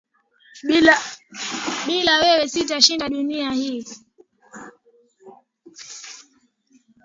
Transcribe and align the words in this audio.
Bila 1.85 2.15
wewe 2.21 2.47
sita 2.49 2.81
shinda 2.81 3.09
dunia 3.09 3.51
hii 3.51 3.87